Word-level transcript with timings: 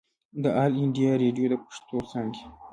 د 0.43 0.45
آل 0.63 0.71
انډيا 0.81 1.11
ريډيو 1.21 1.51
د 1.51 1.53
پښتو 1.65 1.97
څانګې 2.11 2.43